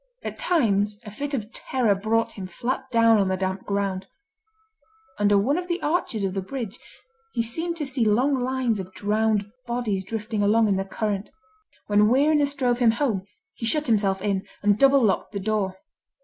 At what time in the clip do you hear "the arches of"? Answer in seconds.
5.67-6.33